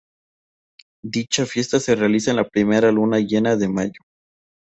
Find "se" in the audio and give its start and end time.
1.79-1.93